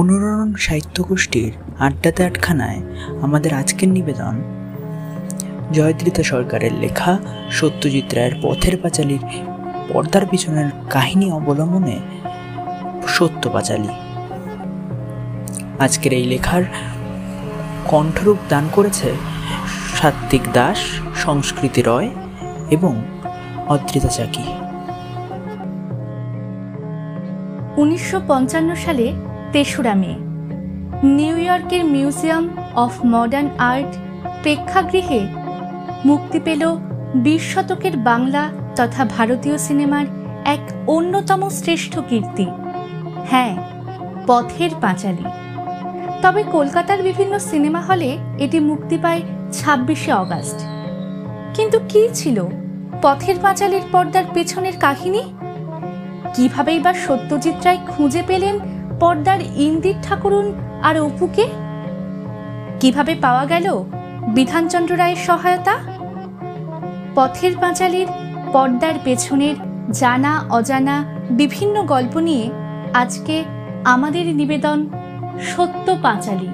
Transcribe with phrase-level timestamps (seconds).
[0.00, 2.80] অনুরণন সাহিত্য গোষ্ঠীর আড্ডাতে আটখানায়
[3.22, 4.34] আমাদের আজকের নিবেদন।
[5.72, 7.12] জয়দ্রিতা সরকারের লেখা
[7.50, 9.22] সত্যজিৎ রায়ের পথের পাঁচালীর
[9.92, 11.96] পর্দার পিছনের কাহিনী অবলম্বনে
[13.06, 13.92] সত্য পাঁচালী।
[15.78, 16.64] আজকের এই লেখার
[17.88, 19.08] কণ্ঠরূপ দান করেছে
[19.94, 20.78] সাত্বিক দাস,
[21.16, 22.08] সংস্কৃতি রয়
[22.70, 22.94] এবং
[23.68, 24.44] অদ্রিতা চাকি।
[27.76, 29.06] উনিশশো পঞ্চান্ন সালে
[29.54, 30.12] তেসরা মে
[31.06, 33.96] নিউ ইয়র্কের মিউজিয়াম অফ মডার্ন আর্ট
[34.42, 35.20] প্রেক্ষাগৃহে
[36.04, 36.76] মুক্তি পেল
[37.14, 40.06] বিশ শতকের বাংলা তথা ভারতীয় সিনেমার
[40.44, 42.46] এক অন্যতম শ্রেষ্ঠ কীর্তি।
[43.30, 43.56] হ্যাঁ
[44.26, 45.24] পথের পাঁচালী।
[46.22, 50.60] তবে কলকাতার বিভিন্ন সিনেমা হলে এটি মুক্তি পায় ছাব্বিশে অগাস্ট।
[51.54, 52.46] কিন্তু কি ছিল
[53.02, 55.22] পথের পাঁচালীর পর্দার পেছনের কাহিনী?
[56.34, 58.58] কিভাবেই বা সত্যজিৎ রায় খুঁজে পেলেন
[59.04, 61.46] পর্দার ইন্দির ঠাকুরুন আর অপুকে?
[62.80, 63.84] কীভাবে পাওয়া গেল
[64.28, 65.78] বিধানচন্দ্র রায়ের সহায়তা?
[67.14, 68.06] পথের পাঁচালীর
[68.52, 69.54] পর্দার পেছনের
[69.92, 72.50] জানা অজানা বিভিন্ন গল্প নিয়ে
[72.94, 73.44] আজকে
[73.84, 74.88] আমাদের নিবেদন
[75.42, 76.48] সত্য পাঁচালী।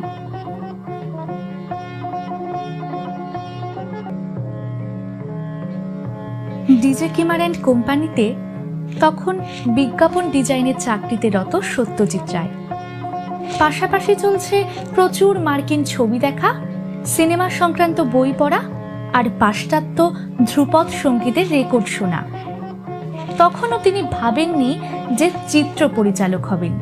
[6.83, 8.35] ডিজে কিমার অ্যান্ড কোম্পানিতে
[9.01, 12.49] তখন বিজ্ঞাপন ডিজাইনের চাকরিতে রত সত্যজিৎ রায়।
[13.59, 16.55] পাশাপাশি চলছে প্রচুর মার্কিন ছবি দেখা,
[17.07, 18.61] সিনেমা সংক্রান্ত বই পড়া
[19.13, 20.15] আর পাশ্চাত্য
[20.47, 22.25] ধ্রুপদ সঙ্গীতের রেকর্ড শোনা।
[23.39, 24.79] তখনও তিনি ভাবেননি
[25.11, 26.81] যে চিত্র পরিচালক হবেন।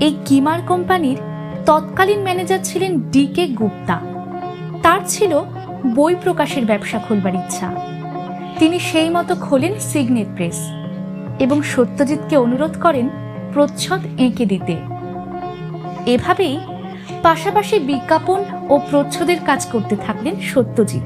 [0.00, 1.18] এই কিমার কোম্পানির
[1.66, 4.00] তৎকালীন ম্যানেজার ছিলেন ডি কে গুপ্তা।
[4.82, 5.40] তার ছিল
[5.94, 7.74] বই প্রকাশের ব্যবসা খুলবার ইচ্ছা।
[8.58, 10.70] তিনি সেই মতো খোলেন সিগনেট প্রেস।
[11.42, 13.06] এবং সত্যজিৎকে অনুরোধ করেন
[13.52, 14.74] প্রচ্ছদ এঁকে দিতে।
[16.06, 16.54] এভাবেই
[17.22, 21.04] পাশাপাশি বিজ্ঞাপন ও প্রচ্ছদের কাজ করতে থাকলেন সত্যজিৎ।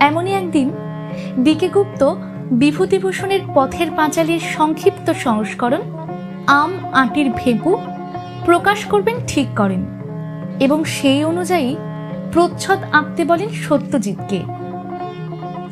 [0.00, 0.68] এমনই একদিন
[1.38, 2.02] ডিকে গুপ্ত
[2.52, 5.82] বিভূতিভূষণের পথের পাঁচালীর সংক্ষিপ্ত সংস্করণ
[6.46, 7.70] আম আটির ভেপু
[8.44, 9.82] প্রকাশ করবেন ঠিক করেন
[10.60, 11.76] এবং সেই অনুযায়ী
[12.32, 14.40] প্রচ্ছদ আঁকতে বলেন সত্যজিৎকে।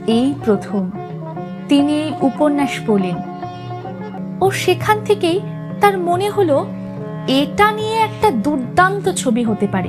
[0.06, 0.90] এই প্রথম।
[1.68, 3.16] তিনি এই উপন্যাস পড়লেন।
[4.40, 5.40] ও সেখান থেকেই
[5.80, 6.66] তার মনে হলো,
[7.28, 9.88] এটা নিয়ে একটা দুর্দান্ত ছবি হতে পারে।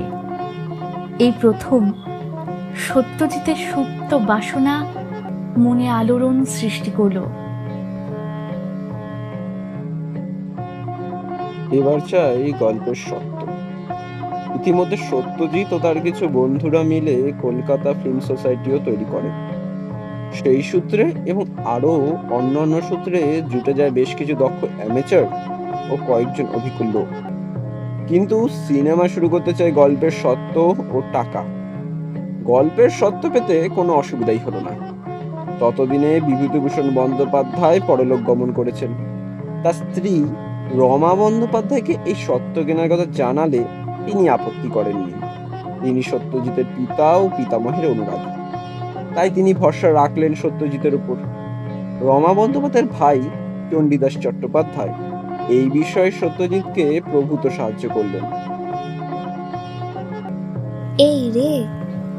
[1.20, 1.92] এই প্রথম
[2.76, 4.86] সত্যজিতের সুপ্ত বাসনা
[5.58, 7.18] মনে আলোড়ন সৃষ্টি করল।
[11.72, 13.46] এবার চাই গল্পের সত্য।
[14.56, 19.59] ইতিমধ্যে সত্যজিৎ ও তার কিছু বন্ধুরা মিলে কলকাতা ফিল্ম সোসাইটিও তৈরি করে।
[20.34, 25.24] সেই সূত্রে এবং আরও অন্যান্য সূত্রে জুটে যায় বেশ কিছু দক্ষ অ্যামেচার
[25.92, 27.08] ও কয়েকজন অভিজ্ঞ লোক।
[28.08, 31.44] কিন্তু সিনেমা শুরু করতে চাই গল্পের সত্য ও টাকা।
[32.44, 35.00] গল্পের সত্য পেতে কোনো অসুবিধাই হলো না।
[35.60, 38.90] ততদিনে বিভূতিভূষণ বন্দ্যোপাধ্যায় পরলোক গমন করেছেন।
[39.64, 40.26] তার স্ত্রী
[40.74, 43.64] রমা বন্দ্যোপাধ্যায়কে এই সত্য কেনার কথা জানালে
[44.06, 45.14] তিনি আপত্তি করেননি।
[45.82, 48.39] তিনি সত্যজিতের পিতা ও পিতামহের অনুরাগী।
[49.20, 51.16] তাই তিনি ভরসা রাখলেন সত্যজিতের উপর।
[52.02, 53.22] রমা বন্দ্যোপাধ্যায়ের ভাই
[53.72, 54.94] চণ্ডীদাস চট্টোপাধ্যায়
[55.50, 58.24] এই বিষয়ে সত্যজিৎকে প্রভূত সাহায্য করলেন।
[60.98, 61.64] এই রে,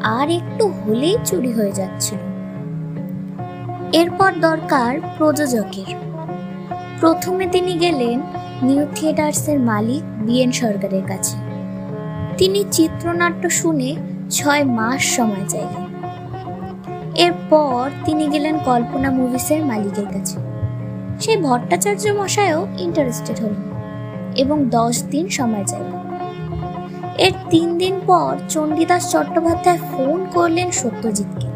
[0.03, 2.19] আর একটু হলেই চুরি হয়ে যাচ্ছিল।
[3.93, 5.97] এরপর দরকার প্রযোজকের।
[7.01, 8.21] প্রথমে তিনি গেলেন
[8.63, 11.37] নিউ থিয়েটার্সের মালিক বিএন সরকারের কাছে।
[12.39, 13.97] তিনি চিত্রনাট্য শুনে
[14.31, 15.90] ছয় মাস সময় চাইলেন।
[17.21, 20.37] এরপর তিনি গেলেন কল্পনা মুভিসের মালিকের কাছে।
[21.21, 23.71] সেই ভট্টাচার্য মশাইও ইন্টারেস্টেড হলেন
[24.37, 26.01] এবং দশ দিন সময় চাইলেন।
[27.19, 31.47] এর তিন দিন পর চণ্ডীদাস চট্টোপাধ্যায় ফোন করলেন সত্যজিৎকে।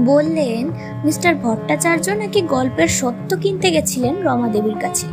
[0.00, 0.70] বললেন,
[1.04, 5.06] মিস্টার ভট্টাচার্য নাকি গল্পের সত্য কিনতে গেছিলেন রমাদেবীর কাছে।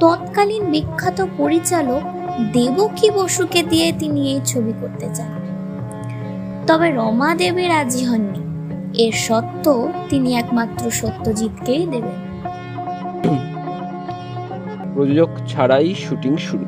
[0.00, 2.02] তৎকালীন বিখ্যাত পরিচালক
[2.52, 5.32] দেবকী বসুকে দিয়ে তিনি এই ছবি করতে চান।
[6.66, 8.43] তবে রমা দেবী রাজি হননি।
[8.98, 12.18] এর সত্য তিনি একমাত্র সত্যজিৎকেই দেবেন।
[14.94, 16.64] প্রযোজক ছাড়াই শুটিং শুরু।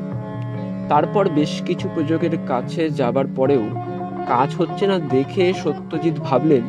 [0.89, 3.63] তারপর বেশ কিছু প্রযোজকের কাছে যাবার পরেও
[4.27, 6.61] কাজ হচ্ছে না দেখে সত্যজিৎ ভাবলেন,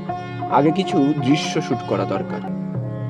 [0.51, 2.41] আগে কিছু দৃশ্য শুট করা দরকার।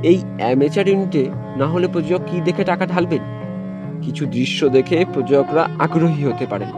[0.02, 3.22] এই অ্যামেচার ইউনিটে না হলে প্রযোজক কি দেখে টাকা ঢালবেন?
[4.02, 6.68] কিছু দৃশ্য দেখে প্রযোজকরা আগ্রহী হতে পারেন।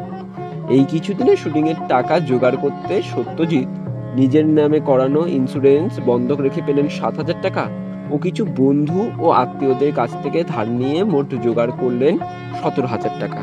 [0.68, 3.68] এই কিছুদিনে শুটিংয়ের টাকা জোগাড় করতে সত্যজিৎ
[4.16, 7.66] নিজের নামে করানো ইন্স্যুরেন্স বন্ধক রেখে পেলেন সাত হাজার টাকা।
[8.10, 12.18] ও কিছু বন্ধু ও আত্মীয়দের কাছ থেকে ধার নিয়ে মোট জোগাড় করলেন
[12.62, 13.40] সতেরো হাজার টাকা।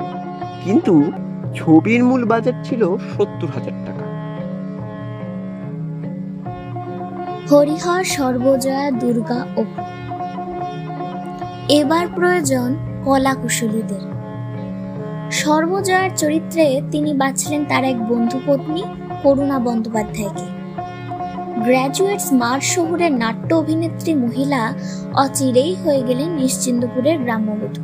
[0.64, 1.12] কিন্তু
[1.56, 3.98] ছবির মূল বাজেট ছিল সত্তর হাজার টাকা।
[7.52, 9.64] হরিহর, সর্বজয়া, দুর্গা ও
[11.70, 14.04] এবার প্রয়োজন কলা কুশলীদের
[15.32, 18.84] সর্বজয়ার চরিত্রে তিনি বাছলেন তার এক বন্ধু পত্নী
[19.24, 20.57] করুণা বন্দ্যোপাধ্যায়কে।
[21.68, 24.74] গ্র্যাজুয়েট স্মার্ট শহরের নাট্য অভিনেত্রী মহিলা
[25.14, 27.82] অচিরেই হয়ে গেলেন নিশ্চিন্দপুরের গ্রাম্যবধূ।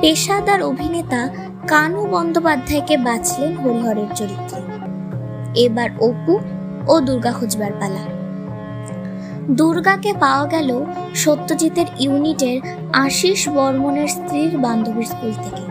[0.00, 1.28] পেশাদার অভিনেতা
[1.68, 4.60] কানু বন্দ্যোপাধ্যায়কে বাছলেন হরিহরের চরিত্রে।
[5.60, 6.38] এবার অপু
[6.88, 8.04] ও দুর্গা খুঁজবার পালা।
[9.50, 10.84] দুর্গাকে পাওয়া গেল
[11.14, 12.60] সত্যজিতের ইউনিটের
[12.92, 15.62] আশিস বর্মনের স্ত্রীর বান্ধবীর স্কুল থেকে।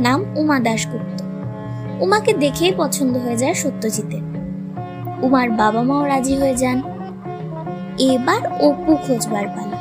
[0.00, 1.22] নাম উমা দাশগুপ্ত।
[2.00, 4.27] উমাকে দেখেই পছন্দ হয়ে যায় সত্যজিতের।
[5.22, 6.82] উমার বাবা মাও রাজি হয়ে যান।
[7.98, 9.78] এবার অপু খোঁজবার পালা।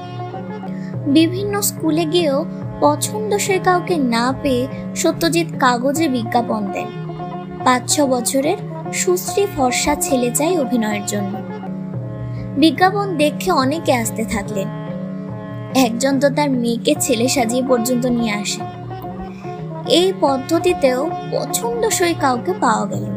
[1.08, 2.46] বিভিন্ন স্কুলে গিয়েও
[2.80, 6.86] পছন্দসই কাউকে না পেয়ে সত্যজিৎ কাগজে বিজ্ঞাপন দেন।
[7.64, 8.58] পাঁচ ছ বছরের
[8.94, 11.34] সুশ্রী ফর্সা ছেলে চাই অভিনয়ের জন্য।
[12.58, 14.68] বিজ্ঞাপন দেখে অনেকে আসতে থাকলেন।
[15.76, 18.62] একজন তো তার মেয়েকে ছেলে সাজিয়ে পর্যন্ত নিয়ে আসে।
[19.88, 23.17] এই পদ্ধতিতেও পছন্দসই কাউকে পাওয়া গেল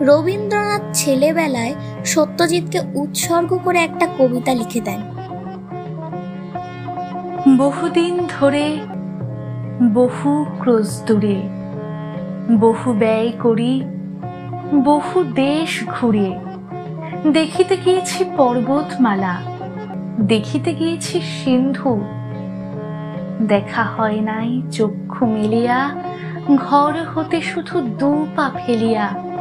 [0.00, 1.74] রবীন্দ্রনাথ ছেলেবেলায়
[2.04, 5.00] সত্যজিৎকে উৎসর্গ করে একটা কবিতা লিখে দেন।
[7.58, 8.76] বহুদিন ধরে
[9.94, 11.42] বহু ক্রোশ দূরে,
[12.60, 13.82] বহু ব্যয় করি,
[14.84, 16.38] বহু দেশ ঘুরে।
[17.32, 19.36] দেখিতে গিয়েছি পর্বতমালা,
[20.20, 22.04] দেখিতে গিয়েছি সিন্ধু।
[23.48, 25.90] দেখা হয় নাই চক্ষু মেলিয়া,
[26.56, 29.33] ঘর হতে শুধু দু পা ফেলিয়া।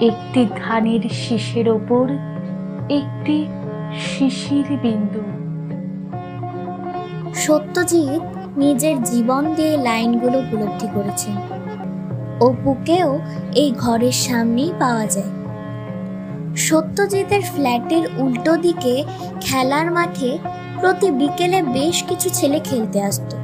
[0.00, 2.08] একটি ধানের শীষের ওপর,
[2.90, 3.46] একটি
[4.00, 5.20] শিশির বিন্দু।
[7.34, 8.22] সত্যজিৎ
[8.56, 11.36] নিজের জীবন দিয়ে লাইনগুলো উপলব্ধি করেছেন
[12.40, 13.18] অপুকেও
[13.54, 15.30] এই ঘরের সামনেই পাওয়া যায়।
[16.56, 19.04] সত্যজিতের ফ্ল্যাটের উল্টো দিকে
[19.40, 20.38] খেলার মাঠে
[20.80, 23.36] প্রতি বিকেলে বেশ কিছু ছেলে খেলতে আসতো।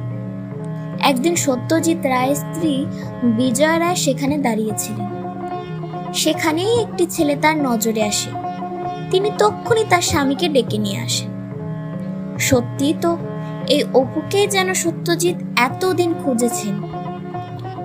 [0.99, 2.85] একদিন সত্যজিৎ রায়ের স্ত্রী
[3.23, 5.20] বিজয় রায় সেখানে দাঁড়িয়েছিলেন।
[6.13, 8.29] সেখানেই একটি ছেলে তার নজরে আসে।
[9.11, 11.31] তিনি তক্ষুনি তার স্বামীকে ডেকে নিয়ে আসেন।
[12.39, 13.17] সত্যি তো,
[13.67, 16.81] এই অপুকে যেন সত্যজিৎ এতদিন খুঁজেছেন।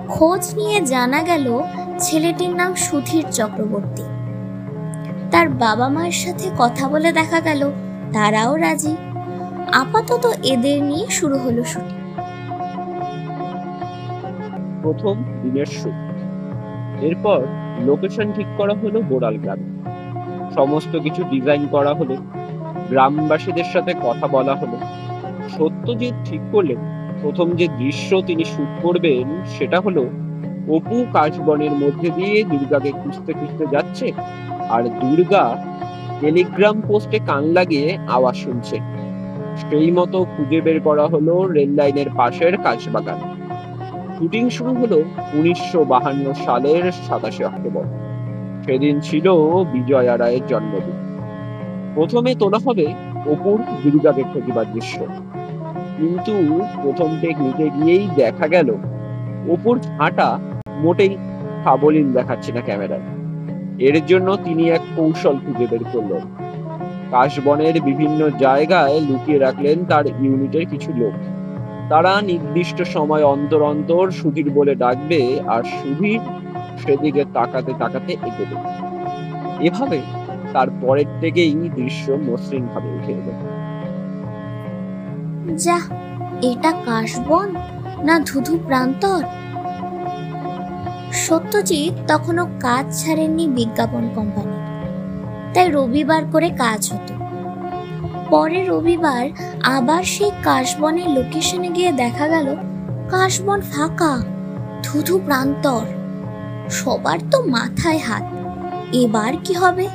[0.07, 1.61] খোঁজ নিয়ে জানা গেল
[1.99, 4.03] ছেলেটির নাম সুধীর চক্রবর্তী।
[5.31, 7.71] তার বাবা মায়ের সাথে কথা বলে দেখা গেল,
[8.13, 8.95] তারাও রাজি।
[9.71, 12.23] আপাতত এদের নিয়ে শুরু হলো শুটিং।
[14.81, 16.06] প্রথম দিনের শুট।
[17.01, 17.45] এরপর
[17.85, 19.77] লোকেশন ঠিক করা হলো বোড়াল গ্রামে।
[20.55, 22.15] সমস্ত কিছু ডিজাইন করা হলো।
[22.89, 24.77] গ্রামবাসীদের সাথে কথা বলা হলো।
[25.57, 26.77] সত্যজিৎ ঠিক করলেন
[27.21, 30.01] প্রথম যে দৃশ্য তিনি শুট করবেন, সেটা হলো
[30.69, 34.11] অপু কাশবনের মধ্যে দিয়ে দুর্গাকে খুঁজতে খুঁজতে যাচ্ছে
[34.69, 35.63] আর দুর্গা
[36.19, 38.79] টেলিগ্রাম পোস্টে কান লাগিয়ে আওয়াজ শুনছে।
[39.55, 43.36] সেই মতো খুঁজে বের করা হলো রেল লাইনের পাশের কাশবাগান।
[44.19, 45.03] শুটিং শুরু হলো
[45.33, 45.85] উনিশশো
[46.45, 47.83] সালের সাতাশে অক্টোবর।
[48.63, 49.31] সেদিন ছিল
[49.71, 50.97] বিজয়া রায়ের জন্মদিন।
[51.95, 52.85] প্রথমে তোলা হবে
[53.25, 54.99] অপুর দুর্গাকে খোঁজিবার দৃশ্য।
[55.97, 58.75] কিন্তু প্রথম টেক নিতে গিয়েই দেখা গেল,
[59.49, 61.17] অপুর হাঁটা মোটেই
[61.63, 63.01] সাবলীল দেখাচ্ছে না ক্যামেরায়।
[63.79, 66.21] এর জন্য তিনি এক কৌশল খুঁজে বের করলেন।
[67.11, 71.36] কাশবনের বিভিন্ন জায়গায় লুকিয়ে রাখলেন তার ইউনিটের কিছু লোক।
[71.89, 76.19] তারা নির্দিষ্ট সময় অন্তর অন্তর সুধীর বলে ডাকবে আর সুধীর
[76.77, 78.57] সেদিকে তাকাতে তাকাতে এগোবে
[79.65, 80.01] এভাবে
[80.53, 83.33] তার পরের থেকেই দৃশ্য মসৃণ ভাবে উঠে এলো।
[85.57, 85.79] যা,
[86.41, 87.55] এটা কাশবন
[88.03, 89.23] না ধুধু প্রান্তর?
[91.13, 94.57] সত্যজিৎ তখনও কাজ ছাড়েননি বিজ্ঞাপন কোম্পানি
[95.53, 97.16] তাই রবিবার করে কাজ হতো।
[98.29, 99.29] পরে রবিবার
[99.63, 102.55] আবার সেই কাশবনের লোকেশনে গিয়ে দেখা গেল,
[103.09, 104.21] কাশবন ফাঁকা,
[104.83, 105.85] ধুধু প্রান্তর।
[106.69, 108.23] সবার তো মাথায় হাত।
[108.93, 109.87] এবার কি হবে?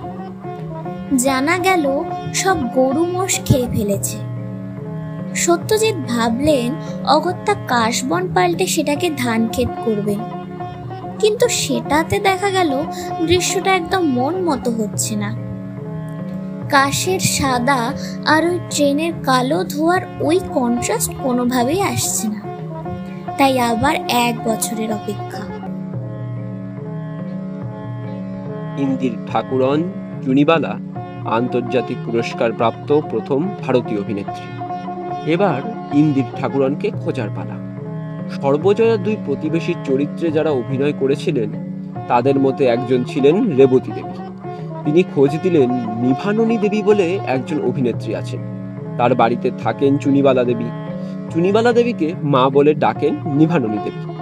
[1.17, 4.19] জানা গেল সব গরু মোষ খেয়ে ফেলেছে।
[5.35, 6.75] সত্যজিৎ ভাবলেন,
[7.05, 10.19] অগত্যা কাশবন পাল্টে সেটাকে ধান ক্ষেত করবেন।
[11.19, 12.83] কিন্তু সেটাতে দেখা গেল,
[13.27, 15.52] দৃশ্যটা একদম মন মতো হচ্ছে না।
[16.73, 17.93] কাশের সাদা
[18.27, 22.41] আর ওই ট্রেনের কালো ধোয়ার ওই কন্ট্রাস্ট কোনোভাবেই আসছে না।
[23.39, 25.43] তাই আবার এক বছরের অপেক্ষা।
[28.79, 29.93] ইন্দির ঠাকুরন,
[30.25, 30.79] চুনিবালা,
[31.31, 34.47] আন্তর্জাতিক পুরস্কার প্রাপ্ত প্রথম ভারতীয় অভিনেত্রী।
[35.33, 35.61] এবার
[35.95, 37.57] ইন্দির ঠাকুরনকে খোঁজার পালা।
[38.31, 41.51] সর্বজয়া দুই প্রতিবেশীর চরিত্রে যারা অভিনয় করেছিলেন,
[42.09, 44.32] তাদের মধ্যে একজন ছিলেন রেবতী দেবী।
[44.85, 45.71] তিনি খোঁজ দিলেন
[46.01, 48.41] নিভাননী দেবী বলে একজন অভিনেত্রী আছেন।
[48.99, 50.65] তার বাড়িতে থাকেন চুনিবালা দেবী।
[51.31, 54.13] চুনিবালা দেবীকে মা বলে ডাকেন নিভাননী দেবী।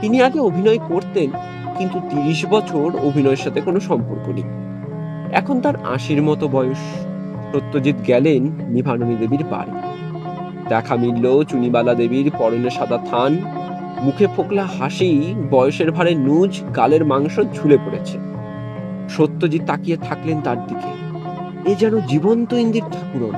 [0.00, 1.30] তিনি আগে অভিনয় করতেন,
[1.78, 4.44] কিন্তু তিরিশ বছর অভিনয়ের সাথে কোনো সম্পর্ক নেই।
[5.32, 6.78] এখন তার আশির মতো বয়স।
[7.52, 9.70] সত্যজিৎ গেলেন নিভাননী দেবীর বাড়ি।
[10.68, 13.36] দেখা মিলল চুনিবালা দেবীর পরনে সাদা থান।
[14.02, 18.27] মুখে ফোকলা হাসি, বয়সের ভারে নুজ, গালের মাংস ঝুলে পড়েছে।
[19.08, 21.08] সত্যজিৎ তাকিয়ে থাকলেন তার দিকে।
[21.70, 23.32] এ যেন জীবন্ত ইন্দির ঠাকুরন।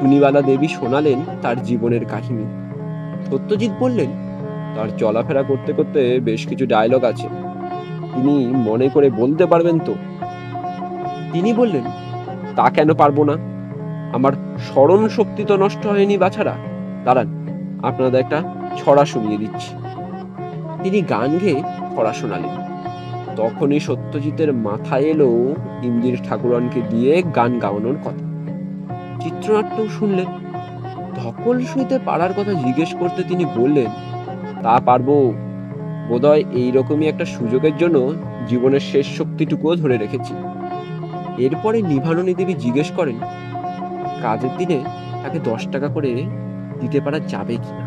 [0.00, 2.44] টুনিবালা দেবী শোনালেন তার জীবনের কাহিনী।
[3.30, 4.10] সত্যজিৎ বললেন,
[4.76, 7.28] তার চলাফেরা করতে করতে বেশ কিছু ডায়লগ আছে।
[8.14, 9.94] তিনি মনে করে বলতে পারবেন তো?
[11.32, 11.82] তিনি বললেন,
[12.56, 13.32] তা কেন পারব না?
[14.14, 16.54] আমার স্মরণ শক্তি তো নষ্ট হয়নি বাছারা।
[17.04, 17.48] দাঁড়ান,
[17.82, 18.42] আপনাদের একটা
[18.76, 19.74] ছড়া শুনিয়ে দিচ্ছি।
[20.82, 21.62] তিনি গান গেয়ে
[21.96, 22.75] ছড়া শোনালেন।
[23.36, 28.24] তখনই সত্যজিতের মাথায় এলো ইন্দির ঠাকুরনকে দিয়ে গান গাওয়ানোর কথা।
[29.20, 30.26] চিত্রনাট্যও শুনলেন।
[31.16, 33.86] ধকল শুইতে পারার কথা জিজ্ঞেস করতে তিনি বললেন,
[34.62, 35.32] তা পারব।
[36.08, 38.12] বোধহয় এইরকমই একটা সুযোগের জন্য
[38.48, 40.34] জীবনের শেষ শক্তিটুকুও ধরে রেখেছি।
[41.38, 43.18] এরপরে নিভাননী দেবী জিজ্ঞেস করেন,
[44.22, 44.80] কাজের দিনে
[45.22, 46.24] তাকে দশ টাকা করে
[46.80, 47.86] দিতে পারা যাবে কিনা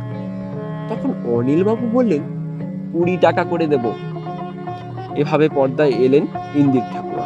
[0.90, 2.22] তখন অনিল বাবু বললেন,
[2.94, 3.92] কুড়ি টাকা করে দেব।
[5.20, 6.24] এভাবে পর্দায় এলেন
[6.56, 7.20] ইন্দির ঠাকুর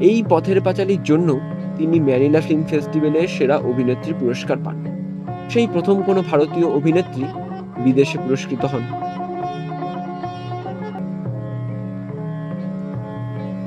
[0.00, 1.28] এই পথের পাঁচালির জন্য
[1.76, 4.76] তিনি ম্যানিলা ফিল্ম ফেস্টিভ্যালে সেরা অভিনেত্রী পুরস্কার পান।
[5.50, 7.24] সেই প্রথম কোনো ভারতীয় অভিনেত্রী
[7.78, 8.84] বিদেশে পুরস্কৃত হন।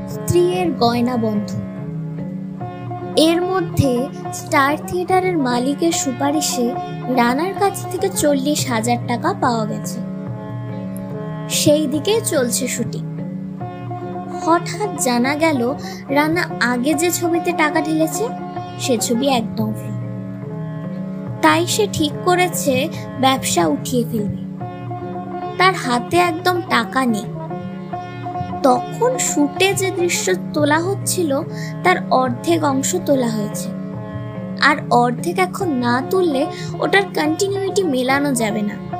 [0.10, 1.50] স্ত্রীর গয়না বন্ধ।
[3.20, 3.92] এর মধ্যে
[4.34, 6.66] স্টার থিয়েটারের মালিকের সুপারিশে
[7.16, 10.07] রানার কাছ থেকে চল্লিশ হাজার টাকা পাওয়া গেছে।
[11.50, 13.04] সেই দিকে চলছে শুটিং।
[14.42, 15.76] হঠাৎ জানা গেল,
[16.10, 18.28] রানা আগে যে ছবিতে টাকা ঢেলেছে,
[18.80, 19.74] সে ছবি একদম।
[21.42, 22.90] তাই সে ঠিক করেছে
[23.22, 24.38] ব্যবসা উঠিয়ে ফেলবে।
[25.58, 27.24] তার হাতে একদম টাকা নেই।
[28.64, 31.42] তখন শুটে যে দৃশ্য তোলা হচ্ছিল,
[31.84, 33.70] তার অর্ধেক অংশ তোলা হয়েছে।
[34.62, 36.46] আর অর্ধেক এখন না তুললে
[36.80, 38.97] ওটার কন্টিনিউইটি মেলানো যাবে না।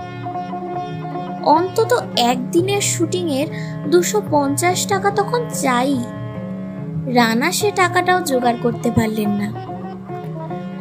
[1.48, 3.48] অন্তত একদিনের শুটিংয়ের
[3.90, 6.04] দুশো পঞ্চাশ টাকা তখন চাই।
[7.06, 9.54] রানা সে টাকাটাও জোগাড় করতে পারলেন না।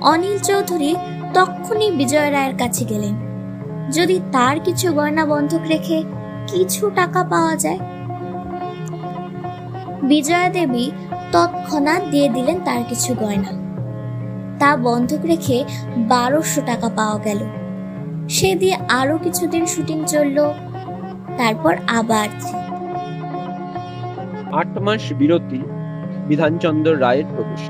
[0.00, 0.96] অনিল চৌধুরী
[1.34, 3.14] তখনই বিজয় রায়ের কাছে গেলেন।
[3.92, 6.04] যদি তার কিছু গয়না বন্ধক রেখে
[6.46, 7.78] কিছু টাকা পাওয়া যায়?
[10.02, 10.90] বিজয়া দেবী
[11.32, 13.52] তৎক্ষণাৎ দিয়ে দিলেন তার কিছু গয়না।
[14.58, 15.64] তা বন্ধক রেখে
[15.96, 17.65] বারোশো টাকা পাওয়া গেল।
[18.28, 20.38] সে দিয়ে আরও কিছুদিন শুটিং চলল,
[21.38, 22.28] তারপর আবার।
[24.60, 25.60] আট মাস বিরতি,
[26.28, 27.62] বিধানচন্দ্র রায়ের প্রবেশ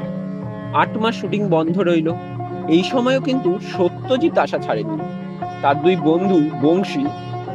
[0.83, 2.09] আট মাস শুটিং বন্ধ রইল।
[2.69, 4.97] এই সময়ও কিন্তু সত্যজিৎ আশা ছাড়েনি।
[5.63, 7.05] তার দুই বন্ধু বংশী,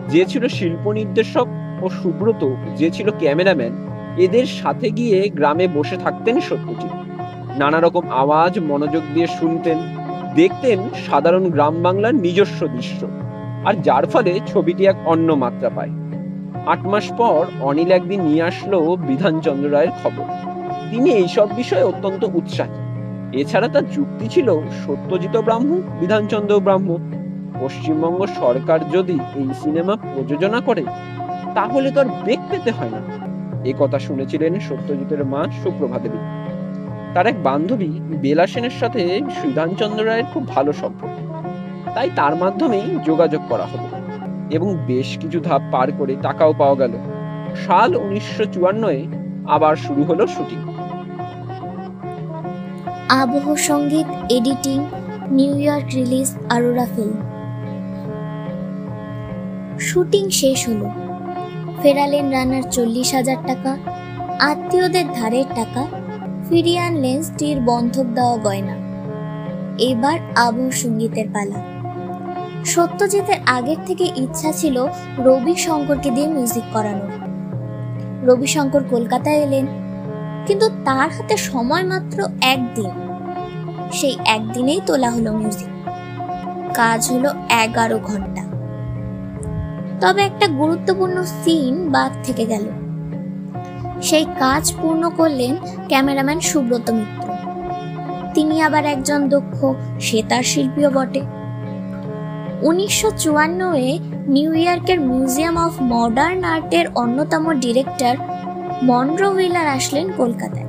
[0.10, 1.48] যে ছিল শিল্প নির্দেশক
[1.84, 2.44] ও সুব্রত,
[2.80, 3.74] যে ছিল ক্যামেরাম্যান,
[4.26, 6.94] এদের সাথে গিয়ে গ্রামে বসে থাকতেন সত্যজিৎ।
[7.60, 9.78] নানা রকম আওয়াজ, মনোযোগ দিয়ে শুনতেন।
[10.40, 13.02] দেখতেন সাধারণ গ্রাম বাংলার নিজস্ব দৃশ্য,
[13.68, 15.94] আর যার ফলে ছবিটি এক অন্য মাত্রা পায়।
[16.74, 20.28] আট মাস পর অনিল একদিন নিয়ে আসলো বিধানচন্দ্র রায়ের খবর।
[20.92, 22.78] তিনি এইসব বিষয়ে অত্যন্ত উৎসাহী।
[23.42, 24.48] এছাড়া তার যুক্তি ছিল,
[24.84, 27.02] সত্যজিৎ ব্রাহ্মণ বিধানচন্দ্র ব্রাহ্মণ।
[27.62, 30.84] পশ্চিমবঙ্গ সরকার যদি এই সিনেমা প্রযোজনা করে,
[31.56, 33.02] তাহলে তো আর বেগ পেতে হয় না।
[33.70, 36.20] এ কথা শুনেছিলেন সত্যজিতের মা সুপ্রভা দেবী
[37.14, 37.92] তার এক বান্ধবী
[38.24, 41.18] বেলা সেনের সাথে সুধানচন্দ্র রায়ের খুব ভালো সম্পর্ক।
[41.96, 43.88] তাই তার মাধ্যমেই যোগাযোগ করা হলো
[44.52, 46.94] এবং বেশ কিছু ধাপ পার করে টাকাও পাওয়া গেল।
[47.66, 49.02] সাল উনিশশো চুয়ান্নয়
[49.48, 50.60] আবার শুরু হলো শুটিং।
[53.10, 54.86] আবহ সংগীত, editing,
[55.32, 57.18] New York release, Aurora film.
[59.80, 60.88] Shooting শেষ হলো।
[61.82, 63.78] ফেরালেন রানার চল্লিশ হাজার টাকা,
[64.40, 65.82] আত্মীয়দের ধারের টাকা
[66.52, 68.76] ফিরিয়ে আনলেন স্ত্রীর বন্ধক দেওয়া গয়না।
[69.90, 71.60] এবার আবু সঙ্গীতের পালা।
[72.66, 77.12] সত্যজিতের আগের থেকে ইচ্ছা ছিল রবি শঙ্করকে দিয়ে মিউজিক করানোর
[78.28, 79.66] রবি শঙ্কর কলকাতায় এলেন,
[80.48, 82.92] কিন্তু তার হাতে সময় মাত্র একদিন।
[83.92, 85.72] সেই একদিনেই তোলা হলো মিউজিক।
[86.74, 87.30] কাজ হলো
[87.64, 88.44] এগারো ঘণ্টা।
[90.02, 92.81] তবে একটা গুরুত্বপূর্ণ সিন বাদ থেকে গেল।
[94.02, 97.28] সেই কাজ পূর্ণ করলেন ক্যামেরাম্যান সুব্রত মিত্র।
[98.34, 99.66] তিনি আবার একজন দক্ষ
[100.00, 101.22] সেতার শিল্পীও বটে।
[102.62, 108.16] উনিশশো চুয়ান্নয়ে নিউ ইয়র্কের মিউজিয়াম অফ মডার্ন আর্টের অন্যতম ডিরেক্টর
[108.84, 110.68] মনরো উইলার আসলেন কলকাতায়।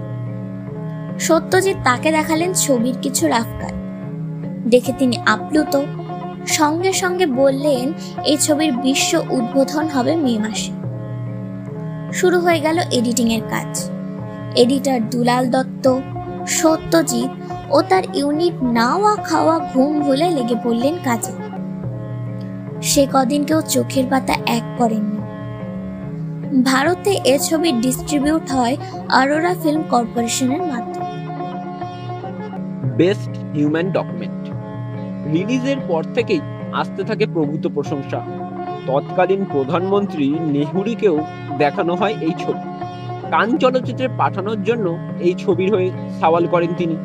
[1.19, 3.73] সত্যজিৎ তাকে দেখালেন ছবির কিছু রাফকার
[4.67, 5.75] দেখে তিনি আপ্লুত।
[6.47, 7.93] সঙ্গে সঙ্গে বললেন,
[8.25, 10.82] এই ছবির বিশ্ব উদ্বোধন হবে মে মাসে।
[12.13, 13.71] শুরু হয়ে গেল এডিটিং এর কাজ।
[14.57, 15.85] এডিটর দুলাল দত্ত,
[16.49, 17.31] সত্যজিৎ
[17.71, 21.33] ও তার ইউনিট নাওয়া খাওয়া ঘুম ভুলে লেগে পড়লেন কাজে।
[22.83, 25.19] সে কদিন কেউ চোখের পাতা এক করেননি।
[26.63, 28.77] ভারতে এ ছবি ডিস্ট্রিবিউট হয়
[29.09, 31.13] আরোরা ফিল্ম কর্পোরেশনের মাধ্যমে।
[32.97, 34.43] Best human document.
[35.33, 36.41] রিলিজের পর থেকেই
[36.73, 38.21] আসতে থাকে প্রভূত প্রশংসা।
[38.87, 41.25] তৎকালীন প্রধানমন্ত্রী নেহুরিকেও
[41.59, 42.63] দেখানো হয় এই ছবি।
[43.31, 46.97] কান চলচ্চিত্রে পাঠানোর জন্য এই ছবির হয়ে সওয়াল করেন তিনি।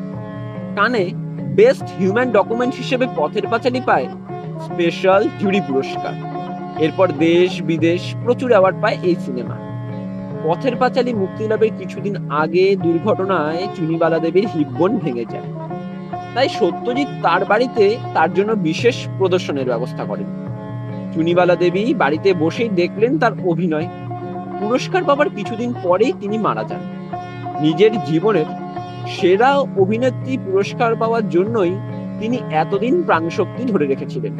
[0.75, 1.11] কানে
[1.55, 4.07] বেস্ট হিউম্যান ডকুমেন্ট হিসেবে পথের পাঁচালি পায়
[4.59, 6.13] স্পেশাল জুরি পুরস্কার।
[6.79, 9.57] এরপর দেশ, বিদেশ প্রচুর অ্যাওয়ার্ড পায় এই সিনেমা।
[10.43, 15.49] পথের পাঁচালী মুক্তি লাভের কিছুদিন আগে দুর্ঘটনায় চুনিবালা দেবীর হিপবোন ভেঙে যায়।
[16.35, 20.46] তাই সত্যজিৎ তার বাড়িতে তার জন্য বিশেষ প্রদর্শনের ব্যবস্থা করেন।
[21.17, 23.87] চুনিবালা দেবী বাড়িতে বসেই দেখলেন তার অভিনয়।
[24.59, 26.79] পুরস্কার পাবার কিছুদিন পরেই তিনি মারা যান।
[27.61, 28.45] নিজের জীবনের
[29.07, 31.73] সেরা অভিনেত্রী পুরস্কার পাওয়ার জন্যই
[32.19, 34.33] তিনি এতদিন প্রাণশক্তি ধরে রেখেছিলেন।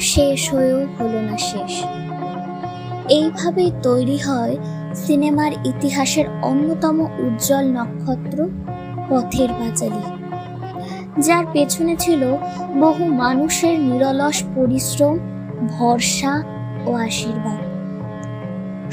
[0.00, 1.84] শেষ হয়েও হলো না শেষ।
[3.08, 4.56] এইভাবেই তৈরি হয়
[4.94, 8.48] সিনেমার ইতিহাসের অন্যতম উজ্জ্বল নক্ষত্র
[9.08, 10.23] পথের পাঁচালী।
[11.18, 12.36] যার পেছনে ছিল
[12.80, 15.18] বহু মানুষের নিরলস পরিশ্রম,
[15.78, 16.42] ভরসা
[16.86, 17.74] ও আশীর্বাদ।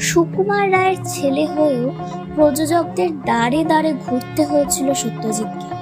[0.00, 1.92] সুকুমার রায়ের ছেলে হয়েও
[2.34, 5.74] প্রযোজকদের দাঁড়ে দাঁড়ে ঘুরতে হয়েছিল সত্যজিৎকে।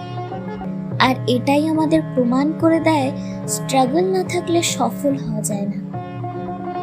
[1.05, 3.13] আর এটাই আমাদের প্রমাণ করে দেয়,
[3.49, 5.99] স্ট্রাগল না থাকলে সফল হওয়া যায় না।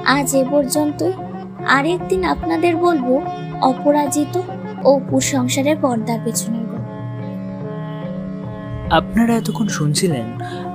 [0.05, 1.11] আজ এ পর্যন্তই।
[1.67, 3.21] আরেকদিন আপনাদের বলব,
[3.61, 4.41] অপরাজিত
[4.85, 6.56] ও সংসারের পর্দার গল্প
[8.91, 10.25] আপনারা এতক্ষণ শুনছিলেন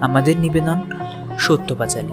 [0.01, 0.81] আমাদের নিবেদন
[1.39, 2.13] সত্য পাঁচালী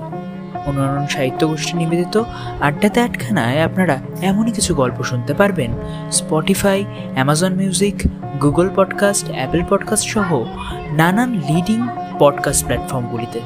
[0.67, 2.23] মনোরণ সাহিত্য গোষ্ঠী নিবেদিত
[2.61, 5.71] আড্ডাতে আটখানায় আপনারা এমনই কিছু গল্প শুনতে পারবেন
[6.11, 7.95] Spotify, Amazon music,
[8.41, 10.43] Google podcast, Apple podcast সহ
[10.91, 11.87] নানান লিডিং
[12.19, 13.39] পডকাস্ট প্ল্যাটফর্মগুলিতে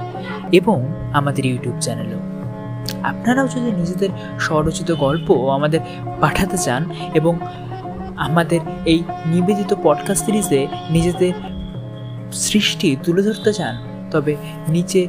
[0.51, 2.19] এবং আমাদের ইউটিউব চ্যানেলেও।
[3.03, 5.79] আপনারাও যদি নিজেদের স্বরচিত গল্প আমাদের
[6.21, 7.39] পাঠাতে চান এবং
[8.17, 11.33] আমাদের এই নিবেদিত পডকাস্ট সিরিজে নিজেদের
[12.33, 13.75] সৃষ্টি তুলে ধরতে চান,
[14.11, 14.35] তবে
[14.67, 15.07] নিচে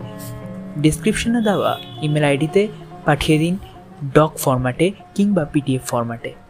[0.79, 2.69] ডিসক্রিপশনে দেওয়া ইমেল আইডিতে
[3.05, 3.57] পাঠিয়ে দিন
[4.15, 6.44] ডক ফরম্যাটে কিংবা পিডিএফ ফরম্যাটে